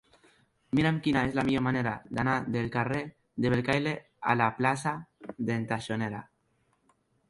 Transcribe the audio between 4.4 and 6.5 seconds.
la plaça d'en Taxonera.